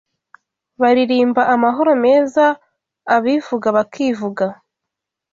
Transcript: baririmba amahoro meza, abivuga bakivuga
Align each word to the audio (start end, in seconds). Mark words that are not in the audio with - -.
baririmba 0.81 1.41
amahoro 1.53 1.91
meza, 2.03 2.45
abivuga 3.15 3.67
bakivuga 3.77 4.45